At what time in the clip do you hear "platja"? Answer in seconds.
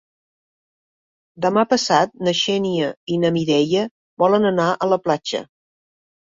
5.07-5.47